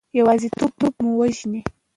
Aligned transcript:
یوازیتوب 0.19 0.73
مو 1.03 1.11
وژني. 1.19 1.61